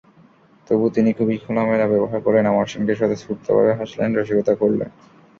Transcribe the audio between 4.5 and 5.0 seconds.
করলেন।